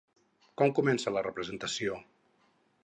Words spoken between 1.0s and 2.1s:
la representació?